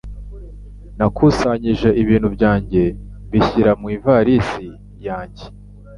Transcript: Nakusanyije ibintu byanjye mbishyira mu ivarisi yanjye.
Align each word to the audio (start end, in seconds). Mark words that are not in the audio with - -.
Nakusanyije 0.97 1.89
ibintu 2.01 2.27
byanjye 2.35 2.81
mbishyira 3.25 3.71
mu 3.81 3.87
ivarisi 3.95 4.65
yanjye. 5.07 5.45